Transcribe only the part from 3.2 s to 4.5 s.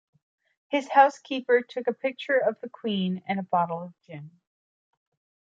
and a bottle of gin.